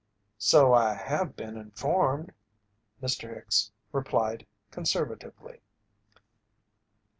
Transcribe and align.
"So 0.39 0.73
I 0.73 0.95
have 0.95 1.35
been 1.35 1.55
informed," 1.55 2.33
Mr. 3.03 3.35
Hicks 3.35 3.71
replied, 3.91 4.47
conservatively. 4.71 5.61